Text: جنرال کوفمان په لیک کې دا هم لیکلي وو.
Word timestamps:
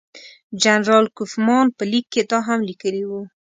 جنرال 0.61 1.05
کوفمان 1.17 1.65
په 1.77 1.83
لیک 1.91 2.05
کې 2.13 2.21
دا 2.31 2.39
هم 2.47 2.59
لیکلي 2.69 3.03
وو. 3.09 3.21